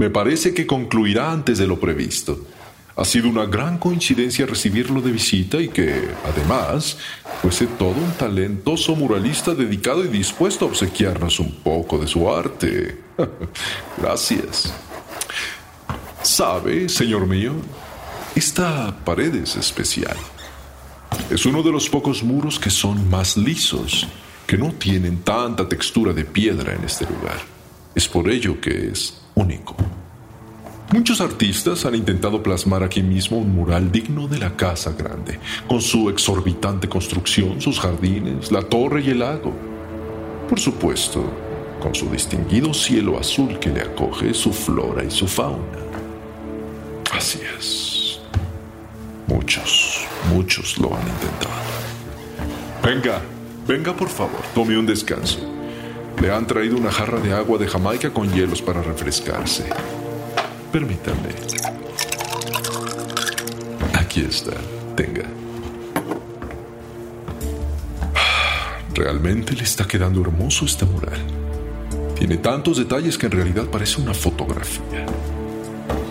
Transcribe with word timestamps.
Me 0.00 0.08
parece 0.08 0.54
que 0.54 0.66
concluirá 0.66 1.30
antes 1.30 1.58
de 1.58 1.66
lo 1.66 1.78
previsto. 1.78 2.46
Ha 2.96 3.04
sido 3.04 3.28
una 3.28 3.44
gran 3.44 3.76
coincidencia 3.76 4.46
recibirlo 4.46 5.02
de 5.02 5.12
visita 5.12 5.60
y 5.60 5.68
que, 5.68 6.08
además, 6.24 6.96
fuese 7.42 7.66
todo 7.66 7.90
un 7.90 8.10
talentoso 8.12 8.96
muralista 8.96 9.54
dedicado 9.54 10.02
y 10.02 10.08
dispuesto 10.08 10.64
a 10.64 10.68
obsequiarnos 10.68 11.38
un 11.38 11.52
poco 11.56 11.98
de 11.98 12.06
su 12.06 12.32
arte. 12.32 12.98
Gracias. 13.98 14.72
¿Sabe, 16.22 16.88
señor 16.88 17.26
mío? 17.26 17.52
Esta 18.34 19.04
pared 19.04 19.34
es 19.34 19.54
especial. 19.56 20.16
Es 21.28 21.44
uno 21.44 21.62
de 21.62 21.72
los 21.72 21.90
pocos 21.90 22.22
muros 22.22 22.58
que 22.58 22.70
son 22.70 23.10
más 23.10 23.36
lisos, 23.36 24.08
que 24.46 24.56
no 24.56 24.72
tienen 24.72 25.18
tanta 25.18 25.68
textura 25.68 26.14
de 26.14 26.24
piedra 26.24 26.72
en 26.72 26.84
este 26.84 27.04
lugar. 27.04 27.42
Es 27.94 28.08
por 28.08 28.30
ello 28.30 28.58
que 28.62 28.88
es 28.88 29.19
único. 29.40 29.74
Muchos 30.92 31.20
artistas 31.20 31.84
han 31.86 31.94
intentado 31.94 32.42
plasmar 32.42 32.82
aquí 32.82 33.00
mismo 33.00 33.38
un 33.38 33.54
mural 33.54 33.92
digno 33.92 34.26
de 34.26 34.38
la 34.38 34.56
casa 34.56 34.92
grande, 34.92 35.38
con 35.68 35.80
su 35.80 36.10
exorbitante 36.10 36.88
construcción, 36.88 37.60
sus 37.60 37.78
jardines, 37.78 38.50
la 38.50 38.62
torre 38.62 39.00
y 39.02 39.10
el 39.10 39.20
lago. 39.20 39.52
Por 40.48 40.58
supuesto, 40.58 41.24
con 41.80 41.94
su 41.94 42.10
distinguido 42.10 42.74
cielo 42.74 43.18
azul 43.18 43.58
que 43.60 43.70
le 43.70 43.82
acoge 43.82 44.34
su 44.34 44.52
flora 44.52 45.04
y 45.04 45.10
su 45.12 45.28
fauna. 45.28 45.78
Así 47.12 47.38
es. 47.56 48.20
Muchos, 49.28 50.06
muchos 50.34 50.76
lo 50.78 50.88
han 50.88 51.06
intentado. 51.06 51.60
Venga, 52.82 53.22
venga 53.64 53.94
por 53.94 54.08
favor, 54.08 54.42
tome 54.54 54.76
un 54.76 54.86
descanso. 54.86 55.59
Le 56.20 56.32
han 56.32 56.46
traído 56.46 56.76
una 56.76 56.90
jarra 56.90 57.20
de 57.20 57.32
agua 57.32 57.58
de 57.58 57.66
Jamaica 57.66 58.10
con 58.10 58.32
hielos 58.32 58.62
para 58.62 58.82
refrescarse. 58.82 59.64
Permítame. 60.72 61.30
Aquí 63.94 64.20
está. 64.20 64.52
Tenga. 64.96 65.24
Realmente 68.94 69.54
le 69.54 69.62
está 69.62 69.86
quedando 69.86 70.20
hermoso 70.20 70.64
este 70.64 70.84
mural. 70.84 71.18
Tiene 72.16 72.36
tantos 72.36 72.76
detalles 72.76 73.16
que 73.16 73.26
en 73.26 73.32
realidad 73.32 73.64
parece 73.66 74.00
una 74.00 74.12
fotografía. 74.12 75.06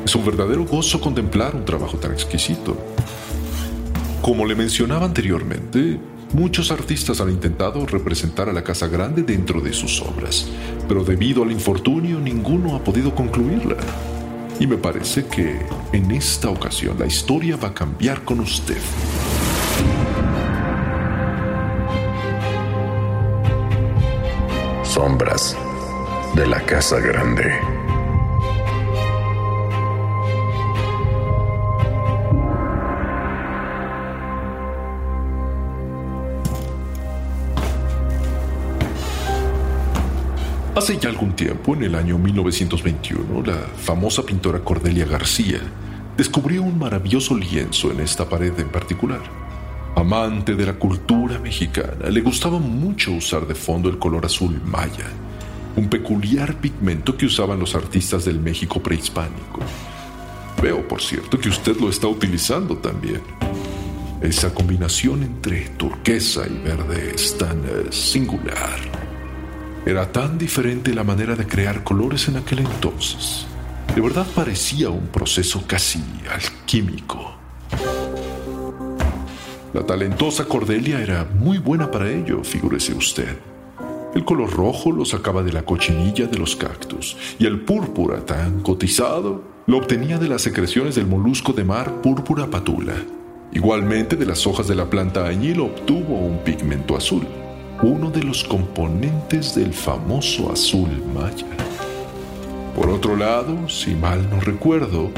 Es 0.03 0.15
un 0.15 0.25
verdadero 0.25 0.65
gozo 0.65 0.99
contemplar 0.99 1.55
un 1.55 1.65
trabajo 1.65 1.97
tan 1.97 2.11
exquisito. 2.11 2.75
Como 4.23 4.45
le 4.45 4.55
mencionaba 4.55 5.05
anteriormente, 5.05 5.99
Muchos 6.33 6.71
artistas 6.71 7.21
han 7.21 7.31
intentado 7.31 7.87
representar 7.87 8.49
a 8.49 8.53
la 8.53 8.63
Casa 8.63 8.87
Grande 8.87 9.23
dentro 9.23 9.61
de 9.61 9.73
sus 9.73 9.99
obras, 10.01 10.47
pero 10.87 11.03
debido 11.03 11.41
al 11.41 11.51
infortunio 11.51 12.19
ninguno 12.19 12.75
ha 12.75 12.83
podido 12.83 13.15
concluirla. 13.15 13.77
Y 14.59 14.67
me 14.67 14.77
parece 14.77 15.25
que 15.25 15.59
en 15.91 16.11
esta 16.11 16.49
ocasión 16.49 16.99
la 16.99 17.07
historia 17.07 17.55
va 17.57 17.69
a 17.69 17.73
cambiar 17.73 18.23
con 18.23 18.41
usted. 18.41 18.77
Sombras 24.83 25.57
de 26.35 26.45
la 26.45 26.61
Casa 26.61 26.99
Grande. 26.99 27.68
Hace 40.79 40.97
ya 40.97 41.09
algún 41.09 41.35
tiempo, 41.35 41.75
en 41.75 41.83
el 41.83 41.93
año 41.93 42.17
1921, 42.17 43.43
la 43.45 43.57
famosa 43.57 44.23
pintora 44.23 44.61
Cordelia 44.61 45.05
García 45.05 45.59
descubrió 46.15 46.63
un 46.63 46.79
maravilloso 46.79 47.35
lienzo 47.35 47.91
en 47.91 47.99
esta 47.99 48.29
pared 48.29 48.57
en 48.57 48.69
particular. 48.69 49.19
Amante 49.97 50.55
de 50.55 50.65
la 50.65 50.75
cultura 50.75 51.37
mexicana, 51.37 52.09
le 52.09 52.21
gustaba 52.21 52.59
mucho 52.59 53.11
usar 53.11 53.45
de 53.45 53.55
fondo 53.55 53.89
el 53.89 53.99
color 53.99 54.25
azul 54.25 54.61
maya, 54.63 55.07
un 55.75 55.89
peculiar 55.89 56.55
pigmento 56.55 57.17
que 57.17 57.25
usaban 57.25 57.59
los 57.59 57.75
artistas 57.75 58.23
del 58.23 58.39
México 58.39 58.81
prehispánico. 58.81 59.59
Veo, 60.63 60.87
por 60.87 61.01
cierto, 61.01 61.37
que 61.37 61.49
usted 61.49 61.75
lo 61.75 61.89
está 61.89 62.07
utilizando 62.07 62.77
también. 62.77 63.19
Esa 64.21 64.53
combinación 64.53 65.23
entre 65.23 65.71
turquesa 65.71 66.47
y 66.47 66.57
verde 66.57 67.15
es 67.15 67.37
tan 67.37 67.65
eh, 67.65 67.91
singular 67.91 69.08
era 69.89 70.11
tan 70.11 70.37
diferente 70.37 70.93
la 70.93 71.03
manera 71.03 71.35
de 71.35 71.47
crear 71.47 71.83
colores 71.83 72.27
en 72.27 72.37
aquel 72.37 72.59
entonces. 72.59 73.47
De 73.95 74.01
verdad 74.01 74.27
parecía 74.35 74.89
un 74.89 75.07
proceso 75.07 75.63
casi 75.65 76.03
alquímico. 76.31 77.33
La 79.73 79.83
talentosa 79.85 80.45
Cordelia 80.45 81.01
era 81.01 81.25
muy 81.25 81.57
buena 81.57 81.89
para 81.89 82.09
ello, 82.09 82.43
figúrese 82.43 82.93
usted. 82.93 83.39
El 84.13 84.25
color 84.25 84.51
rojo 84.51 84.91
lo 84.91 85.05
sacaba 85.05 85.41
de 85.41 85.53
la 85.53 85.63
cochinilla 85.63 86.27
de 86.27 86.37
los 86.37 86.55
cactus 86.55 87.17
y 87.39 87.45
el 87.45 87.61
púrpura 87.61 88.25
tan 88.25 88.61
cotizado 88.61 89.43
lo 89.65 89.77
obtenía 89.77 90.17
de 90.19 90.27
las 90.27 90.41
secreciones 90.41 90.95
del 90.95 91.07
molusco 91.07 91.53
de 91.53 91.63
mar 91.63 92.01
púrpura 92.01 92.47
patula. 92.47 92.95
Igualmente 93.51 94.15
de 94.15 94.25
las 94.25 94.45
hojas 94.45 94.67
de 94.67 94.75
la 94.75 94.89
planta 94.89 95.25
añil 95.27 95.61
obtuvo 95.61 96.15
un 96.15 96.43
pigmento 96.43 96.95
azul 96.95 97.27
uno 97.81 98.11
de 98.11 98.23
los 98.23 98.43
componentes 98.43 99.55
del 99.55 99.73
famoso 99.73 100.51
azul 100.51 100.89
maya. 101.13 101.45
Por 102.75 102.89
otro 102.89 103.15
lado, 103.15 103.69
si 103.69 103.95
mal 103.95 104.29
no 104.29 104.39
recuerdo, 104.41 105.11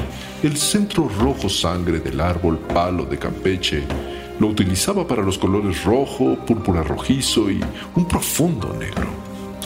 el 0.43 0.57
centro 0.57 1.09
rojo 1.19 1.49
sangre 1.49 1.99
del 1.99 2.21
árbol 2.21 2.59
palo 2.59 3.05
de 3.05 3.17
Campeche 3.17 3.83
lo 4.39 4.47
utilizaba 4.47 5.07
para 5.07 5.23
los 5.23 5.37
colores 5.37 5.83
rojo, 5.83 6.37
púrpura 6.45 6.83
rojizo 6.83 7.49
y 7.49 7.59
un 7.95 8.07
profundo 8.07 8.75
negro. 8.79 9.09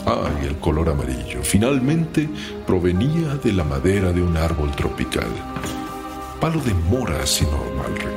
Ah, 0.06 0.30
y 0.42 0.46
el 0.46 0.56
color 0.56 0.88
amarillo 0.88 1.42
finalmente 1.42 2.28
provenía 2.66 3.36
de 3.42 3.52
la 3.52 3.64
madera 3.64 4.12
de 4.12 4.22
un 4.22 4.36
árbol 4.36 4.70
tropical. 4.72 5.28
Palo 6.40 6.60
de 6.60 6.74
mora, 6.74 7.26
si 7.26 7.44
no 7.44 7.58
mal 7.76 7.92
recuerdo. 7.94 8.15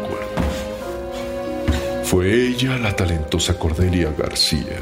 Fue 2.09 2.47
ella, 2.47 2.75
la 2.79 2.95
talentosa 2.95 3.59
Cordelia 3.59 4.11
García, 4.17 4.79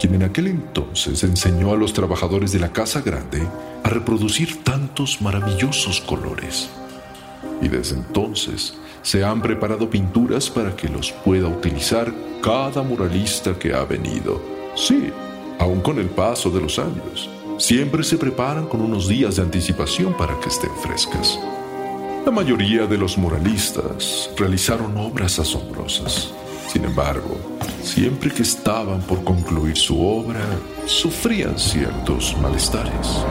quien 0.00 0.14
en 0.14 0.22
aquel 0.22 0.46
entonces 0.46 1.22
enseñó 1.22 1.74
a 1.74 1.76
los 1.76 1.92
trabajadores 1.92 2.50
de 2.50 2.60
la 2.60 2.72
Casa 2.72 3.02
Grande 3.02 3.46
a 3.84 3.90
reproducir 3.90 4.64
tantos 4.64 5.20
maravillosos 5.20 6.00
colores. 6.00 6.70
Y 7.60 7.68
desde 7.68 7.96
entonces 7.96 8.72
se 9.02 9.22
han 9.22 9.42
preparado 9.42 9.90
pinturas 9.90 10.48
para 10.48 10.74
que 10.74 10.88
los 10.88 11.12
pueda 11.12 11.46
utilizar 11.46 12.10
cada 12.42 12.82
muralista 12.82 13.52
que 13.58 13.74
ha 13.74 13.84
venido. 13.84 14.40
Sí, 14.74 15.10
aún 15.58 15.82
con 15.82 15.98
el 15.98 16.08
paso 16.08 16.48
de 16.48 16.62
los 16.62 16.78
años. 16.78 17.28
Siempre 17.58 18.02
se 18.02 18.16
preparan 18.16 18.66
con 18.66 18.80
unos 18.80 19.08
días 19.08 19.36
de 19.36 19.42
anticipación 19.42 20.16
para 20.16 20.40
que 20.40 20.48
estén 20.48 20.74
frescas. 20.82 21.38
La 22.24 22.32
mayoría 22.32 22.86
de 22.86 22.96
los 22.96 23.18
muralistas 23.18 24.30
realizaron 24.38 24.96
obras 24.96 25.38
asombrosas 25.38 26.32
Sin 26.72 26.86
embargo, 26.86 27.36
siempre 27.82 28.30
que 28.30 28.40
estaban 28.40 29.02
por 29.02 29.22
concluir 29.24 29.76
su 29.76 30.00
obra, 30.00 30.40
sufrían 30.86 31.58
ciertos 31.58 32.34
malestares. 32.40 33.26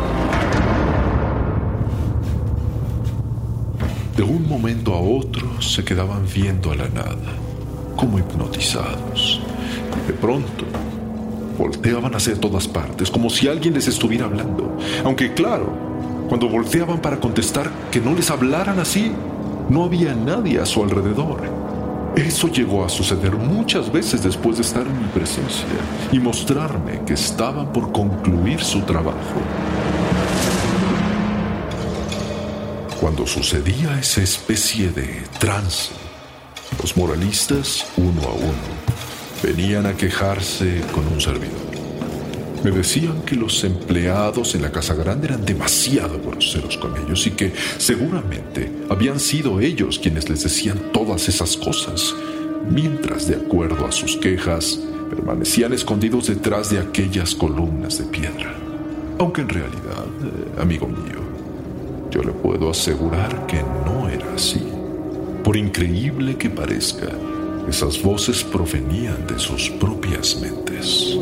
De 4.15 4.21
un 4.21 4.47
momento 4.47 4.93
a 4.93 4.99
otro 4.99 5.59
se 5.59 5.83
quedaban 5.83 6.23
viendo 6.31 6.71
a 6.71 6.75
la 6.75 6.87
nada, 6.89 7.17
como 7.95 8.19
hipnotizados. 8.19 9.41
De 10.05 10.13
pronto, 10.13 10.65
volteaban 11.57 12.13
hacia 12.13 12.39
todas 12.39 12.67
partes, 12.67 13.09
como 13.09 13.31
si 13.31 13.47
alguien 13.47 13.73
les 13.73 13.87
estuviera 13.87 14.25
hablando. 14.25 14.77
Aunque 15.03 15.33
claro, 15.33 15.73
cuando 16.29 16.47
volteaban 16.47 17.01
para 17.01 17.19
contestar 17.19 17.71
que 17.89 18.01
no 18.01 18.13
les 18.13 18.29
hablaran 18.29 18.77
así, 18.77 19.11
no 19.67 19.85
había 19.85 20.13
nadie 20.13 20.59
a 20.59 20.65
su 20.67 20.83
alrededor. 20.83 21.70
Eso 22.15 22.49
llegó 22.49 22.83
a 22.83 22.89
suceder 22.89 23.35
muchas 23.35 23.91
veces 23.91 24.21
después 24.21 24.57
de 24.57 24.63
estar 24.63 24.85
en 24.85 24.97
mi 24.99 25.07
presencia 25.07 25.65
y 26.11 26.19
mostrarme 26.19 27.01
que 27.05 27.13
estaban 27.13 27.71
por 27.71 27.91
concluir 27.91 28.61
su 28.61 28.81
trabajo. 28.81 29.17
Cuando 32.99 33.25
sucedía 33.25 33.97
esa 33.97 34.21
especie 34.21 34.91
de 34.91 35.23
trance, 35.39 35.91
los 36.81 36.97
moralistas, 36.97 37.87
uno 37.95 38.21
a 38.23 38.33
uno, 38.33 38.71
venían 39.41 39.85
a 39.85 39.95
quejarse 39.95 40.81
con 40.93 41.07
un 41.07 41.19
servidor. 41.19 41.70
Me 42.63 42.69
decían 42.69 43.23
que 43.23 43.35
los 43.35 43.63
empleados 43.63 44.53
en 44.53 44.61
la 44.61 44.71
Casa 44.71 44.93
Grande 44.93 45.27
eran 45.27 45.43
demasiado 45.43 46.19
groseros 46.21 46.77
con 46.77 46.95
ellos 46.95 47.25
y 47.25 47.31
que 47.31 47.53
seguramente 47.79 48.71
habían 48.87 49.19
sido 49.19 49.59
ellos 49.59 49.97
quienes 49.97 50.29
les 50.29 50.43
decían 50.43 50.91
todas 50.93 51.27
esas 51.27 51.57
cosas, 51.57 52.13
mientras 52.69 53.27
de 53.27 53.35
acuerdo 53.35 53.87
a 53.87 53.91
sus 53.91 54.15
quejas 54.15 54.79
permanecían 55.09 55.73
escondidos 55.73 56.27
detrás 56.27 56.69
de 56.69 56.79
aquellas 56.79 57.33
columnas 57.33 57.97
de 57.97 58.05
piedra. 58.05 58.55
Aunque 59.17 59.41
en 59.41 59.49
realidad, 59.49 60.05
eh, 60.23 60.61
amigo 60.61 60.87
mío, 60.87 61.19
yo 62.11 62.21
le 62.21 62.31
puedo 62.31 62.69
asegurar 62.69 63.47
que 63.47 63.61
no 63.85 64.07
era 64.07 64.35
así. 64.35 64.61
Por 65.43 65.57
increíble 65.57 66.37
que 66.37 66.49
parezca, 66.49 67.09
esas 67.67 68.01
voces 68.01 68.43
provenían 68.43 69.25
de 69.25 69.39
sus 69.39 69.69
propias 69.71 70.39
mentes. 70.39 71.17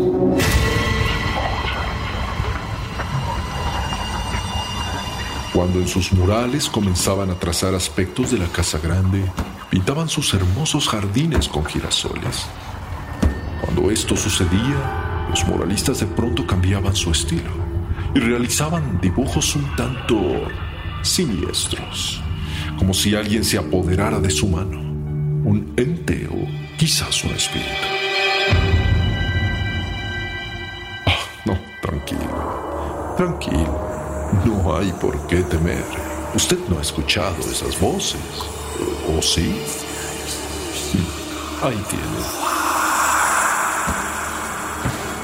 Cuando 5.60 5.80
en 5.80 5.90
sus 5.90 6.14
murales 6.14 6.70
comenzaban 6.70 7.32
a 7.32 7.36
trazar 7.36 7.76
aspectos 7.76 8.32
de 8.32 8.38
la 8.38 8.48
Casa 8.48 8.80
Grande, 8.80 9.22
pintaban 9.70 10.08
sus 10.08 10.34
hermosos 10.34 10.88
jardines 10.88 11.50
con 11.50 11.66
girasoles. 11.66 12.46
Cuando 13.60 13.92
esto 13.92 14.16
sucedía, 14.16 15.26
los 15.30 15.46
muralistas 15.46 16.00
de 16.00 16.06
pronto 16.06 16.48
cambiaban 16.48 16.96
su 16.96 17.12
estilo 17.12 17.52
y 18.16 18.20
realizaban 18.20 19.02
dibujos 19.02 19.54
un 19.58 19.76
tanto 19.76 20.48
siniestros, 21.02 22.22
como 22.78 22.94
si 22.94 23.14
alguien 23.14 23.44
se 23.44 23.58
apoderara 23.58 24.22
de 24.22 24.30
su 24.30 24.48
mano, 24.48 24.80
un 24.80 25.74
ente 25.76 26.26
o 26.32 26.78
quizás 26.78 27.22
un 27.26 27.32
espíritu. 27.32 27.68
Ah, 31.06 31.20
no, 31.44 31.60
tranquilo, 31.82 33.14
tranquilo. 33.18 33.79
No 34.46 34.76
hay 34.76 34.92
por 34.94 35.28
qué 35.28 35.42
temer. 35.44 35.84
Usted 36.36 36.60
no 36.70 36.78
ha 36.78 36.82
escuchado 36.82 37.38
esas 37.52 37.80
voces. 37.80 38.22
¿O 39.08 39.22
sí? 39.22 39.56
Ahí 41.62 41.84
tiene. 41.90 42.50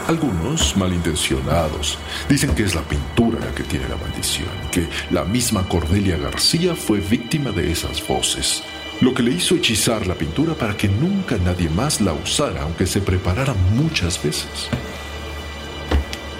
Algunos 0.07 0.77
malintencionados 0.77 1.97
dicen 2.29 2.53
que 2.53 2.63
es 2.63 2.75
la 2.75 2.81
pintura 2.83 3.39
la 3.39 3.55
que 3.55 3.63
tiene 3.63 3.89
la 3.89 3.95
maldición, 3.95 4.49
que 4.71 4.87
la 5.09 5.23
misma 5.23 5.67
Cordelia 5.67 6.17
García 6.17 6.75
fue 6.75 6.99
víctima 6.99 7.49
de 7.51 7.71
esas 7.71 8.07
voces, 8.07 8.61
lo 9.01 9.15
que 9.15 9.23
le 9.23 9.31
hizo 9.31 9.55
hechizar 9.55 10.05
la 10.05 10.13
pintura 10.13 10.53
para 10.53 10.77
que 10.77 10.87
nunca 10.87 11.37
nadie 11.37 11.69
más 11.69 12.01
la 12.01 12.13
usara, 12.13 12.61
aunque 12.61 12.85
se 12.85 13.01
preparara 13.01 13.55
muchas 13.73 14.21
veces. 14.21 14.69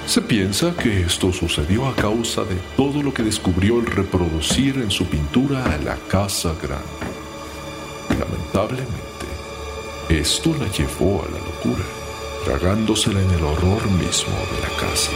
Se 0.07 0.22
piensa 0.22 0.74
que 0.75 1.02
esto 1.02 1.34
sucedió 1.34 1.88
a 1.88 1.96
causa 1.96 2.44
de 2.44 2.56
todo 2.78 3.02
lo 3.02 3.13
que 3.13 3.24
descubrió 3.24 3.80
el 3.80 3.88
reproducir 3.88 4.78
en 4.78 4.92
su 4.92 5.06
pintura 5.07 5.66
a 5.66 5.78
la 5.80 5.96
Casa 6.07 6.54
Grande. 6.62 6.86
Lamentablemente, 8.10 9.25
esto 10.10 10.56
la 10.60 10.68
llevó 10.72 11.24
a 11.24 11.31
la 11.31 11.40
locura, 11.40 11.84
tragándosela 12.46 13.19
en 13.19 13.31
el 13.31 13.44
horror 13.44 13.84
mismo 13.92 14.36
de 14.54 14.62
la 14.62 14.69
casa. 14.80 15.12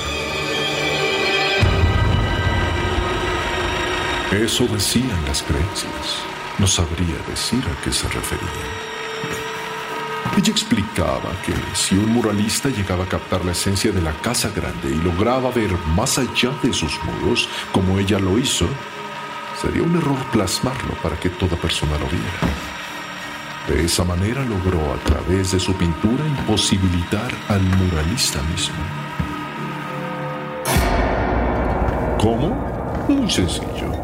Eso 4.31 4.65
decían 4.67 5.25
las 5.27 5.43
creencias. 5.43 6.23
No 6.57 6.67
sabría 6.67 7.15
decir 7.27 7.63
a 7.63 7.83
qué 7.83 7.91
se 7.91 8.07
referían. 8.09 8.98
Ella 10.37 10.51
explicaba 10.51 11.31
que 11.45 11.53
si 11.73 11.95
un 11.95 12.09
muralista 12.09 12.69
llegaba 12.69 13.03
a 13.03 13.07
captar 13.07 13.43
la 13.43 13.51
esencia 13.51 13.91
de 13.91 14.01
la 14.01 14.13
casa 14.13 14.49
grande 14.55 14.89
y 14.89 14.95
lograba 14.95 15.51
ver 15.51 15.71
más 15.95 16.17
allá 16.17 16.51
de 16.63 16.71
sus 16.71 16.97
muros, 17.03 17.49
como 17.71 17.99
ella 17.99 18.19
lo 18.19 18.37
hizo, 18.37 18.67
sería 19.61 19.83
un 19.83 19.95
error 19.97 20.17
plasmarlo 20.31 20.93
para 21.03 21.19
que 21.19 21.29
toda 21.29 21.57
persona 21.57 21.93
lo 21.97 22.05
viera. 22.07 22.39
De 23.67 23.85
esa 23.85 24.03
manera 24.03 24.43
logró 24.45 24.79
a 24.93 24.97
través 25.03 25.51
de 25.51 25.59
su 25.59 25.73
pintura 25.73 26.25
imposibilitar 26.25 27.31
al 27.49 27.61
muralista 27.61 28.41
mismo. 28.43 28.75
¿Cómo? 32.19 33.05
Muy 33.07 33.29
sencillo. 33.29 33.98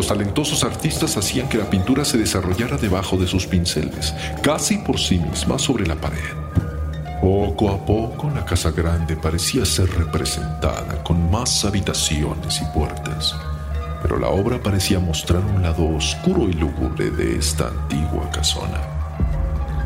Los 0.00 0.08
talentosos 0.08 0.64
artistas 0.64 1.18
hacían 1.18 1.46
que 1.46 1.58
la 1.58 1.68
pintura 1.68 2.06
se 2.06 2.16
desarrollara 2.16 2.78
debajo 2.78 3.18
de 3.18 3.26
sus 3.26 3.46
pinceles, 3.46 4.14
casi 4.42 4.78
por 4.78 4.98
sí 4.98 5.18
misma 5.18 5.58
sobre 5.58 5.86
la 5.86 5.94
pared. 5.94 6.16
Poco 7.20 7.68
a 7.68 7.84
poco 7.84 8.30
la 8.34 8.42
casa 8.46 8.70
grande 8.70 9.14
parecía 9.14 9.66
ser 9.66 9.90
representada 9.90 11.04
con 11.04 11.30
más 11.30 11.66
habitaciones 11.66 12.62
y 12.62 12.64
puertas, 12.72 13.36
pero 14.00 14.18
la 14.18 14.28
obra 14.28 14.62
parecía 14.62 14.98
mostrar 15.00 15.44
un 15.44 15.60
lado 15.60 15.86
oscuro 15.94 16.48
y 16.48 16.54
lúgubre 16.54 17.10
de 17.10 17.36
esta 17.36 17.68
antigua 17.68 18.30
casona. 18.30 18.80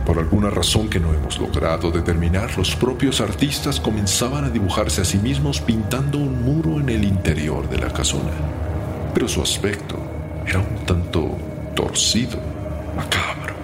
Por 0.07 0.21
alguna 0.21 0.49
razón 0.49 0.89
que 0.89 1.01
no 1.01 1.13
hemos 1.13 1.41
logrado 1.41 1.91
determinar, 1.91 2.57
los 2.57 2.77
propios 2.77 3.21
artistas 3.21 3.81
comenzaban 3.81 4.45
a 4.45 4.51
dibujarse 4.51 5.01
a 5.01 5.05
sí 5.05 5.19
mismos 5.19 5.61
pintando 5.61 6.19
un 6.19 6.41
muro 6.45 6.79
en 6.79 6.89
el 6.89 7.03
interior 7.03 7.69
de 7.69 7.79
la 7.79 7.93
casona 7.93 8.31
pero 9.15 9.29
su 9.29 9.41
aspecto 9.41 9.97
era 10.45 10.59
un 10.59 10.85
tanto 10.85 11.39
torcido, 11.77 12.37
macabro, 12.97 13.55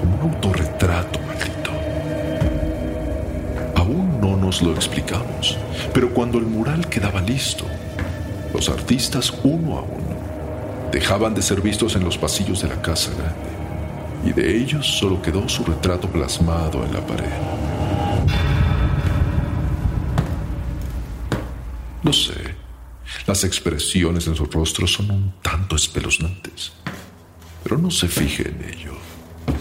como 0.00 0.16
un 0.16 0.32
autorretrato 0.32 1.20
maldito. 1.20 1.70
Aún 3.76 4.18
no 4.20 4.36
nos 4.36 4.62
lo 4.62 4.72
explicamos, 4.72 5.58
pero 5.92 6.08
cuando 6.12 6.38
el 6.38 6.46
mural 6.46 6.88
quedaba 6.88 7.20
listo, 7.20 7.66
los 8.54 8.68
artistas 8.70 9.32
uno 9.44 9.78
a 9.78 9.82
uno 9.82 10.14
dejaban 10.90 11.34
de 11.34 11.42
ser 11.42 11.60
vistos 11.60 11.96
en 11.96 12.04
los 12.04 12.16
pasillos 12.16 12.62
de 12.62 12.68
la 12.68 12.80
casa 12.80 13.10
grande, 13.10 14.30
y 14.30 14.32
de 14.32 14.56
ellos 14.56 14.86
solo 14.86 15.20
quedó 15.20 15.46
su 15.48 15.64
retrato 15.64 16.08
plasmado 16.08 16.82
en 16.84 16.94
la 16.94 17.00
pared. 17.00 17.28
No 22.02 22.12
sé, 22.12 22.63
las 23.26 23.44
expresiones 23.44 24.26
en 24.26 24.36
su 24.36 24.44
rostro 24.46 24.86
son 24.86 25.10
un 25.10 25.34
tanto 25.40 25.76
espeluznantes. 25.76 26.72
Pero 27.62 27.78
no 27.78 27.90
se 27.90 28.08
fije 28.08 28.48
en 28.48 28.62
ello. 28.68 28.92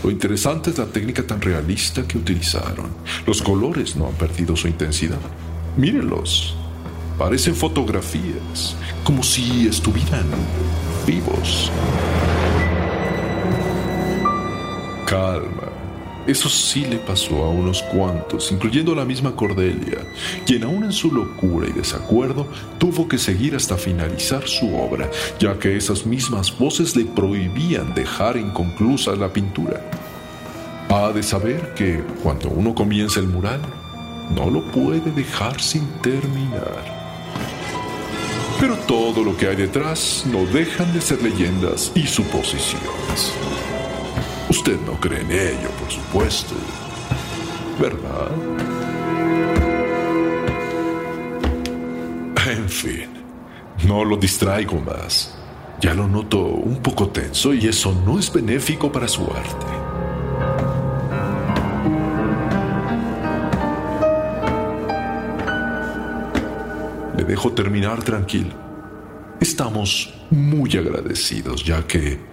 Lo 0.04 0.12
interesante 0.12 0.72
es 0.72 0.78
la 0.78 0.86
técnica 0.86 1.26
tan 1.26 1.42
realista 1.42 2.06
que 2.06 2.18
utilizaron. 2.18 2.94
Los 3.26 3.42
colores 3.42 3.96
no 3.96 4.08
han 4.08 4.16
perdido 4.16 4.56
su 4.58 4.68
intensidad. 4.68 5.20
Mírenlos. 5.78 6.56
Parecen 7.18 7.56
fotografías, 7.56 8.76
como 9.04 9.24
si 9.24 9.68
estuvieran 9.68 10.26
vivos. 11.06 11.72
Calma, 15.06 15.73
eso 16.26 16.48
sí 16.48 16.86
le 16.86 16.98
pasó 16.98 17.44
a 17.44 17.50
unos 17.50 17.84
cuantos, 17.84 18.52
incluyendo 18.52 18.96
la 18.96 19.04
misma 19.04 19.36
Cordelia, 19.36 20.00
quien 20.46 20.64
aún 20.64 20.86
en 20.86 20.94
su 20.94 21.12
locura 21.12 21.68
y 21.68 21.74
desacuerdo 21.74 22.48
tuvo 22.78 23.08
que 23.08 23.18
seguir 23.18 23.56
hasta 23.56 23.76
finalizar 23.76 24.48
su 24.48 24.74
obra, 24.76 25.10
ya 25.40 25.60
que 25.60 25.76
esas 25.76 26.06
mismas 26.06 26.58
voces 26.58 26.96
le 26.96 27.06
prohibían 27.06 27.94
dejar 27.94 28.38
inconclusa 28.38 29.16
la 29.16 29.34
pintura. 29.34 29.82
Ha 30.90 31.12
de 31.12 31.24
saber 31.24 31.74
que 31.74 32.04
cuando 32.22 32.50
uno 32.50 32.74
comienza 32.74 33.20
el 33.20 33.28
mural, 33.28 33.60
no 34.34 34.50
lo 34.50 34.64
puede 34.72 35.12
dejar 35.12 35.60
sin 35.60 35.86
terminar. 36.02 37.04
Pero 38.60 38.78
todo 38.78 39.24
lo 39.24 39.36
que 39.36 39.48
hay 39.48 39.56
detrás 39.58 40.24
no 40.26 40.46
dejan 40.46 40.94
de 40.94 41.02
ser 41.02 41.22
leyendas 41.22 41.92
y 41.96 42.08
suposiciones. 42.08 43.34
Usted 44.50 44.80
no 44.86 45.00
cree 45.00 45.22
en 45.22 45.32
ello, 45.32 45.70
por 45.80 45.92
supuesto. 45.92 46.56
¿verdad? 47.80 48.32
En 52.46 52.70
fin, 52.70 53.10
no 53.88 54.04
lo 54.04 54.18
distraigo 54.18 54.80
más. 54.80 55.38
Ya 55.80 55.94
lo 55.94 56.08
noto 56.08 56.40
un 56.40 56.82
poco 56.82 57.10
tenso 57.10 57.54
y 57.54 57.68
eso 57.68 57.94
no 58.06 58.20
es 58.20 58.32
benéfico 58.32 58.92
para 58.92 59.08
su 59.08 59.24
arte. 59.24 59.66
Le 67.18 67.24
dejo 67.24 67.52
terminar 67.52 68.02
tranquilo. 68.04 68.54
Estamos 69.42 70.14
muy 70.30 70.78
agradecidos 70.78 71.64
ya 71.64 71.86
que 71.86 72.33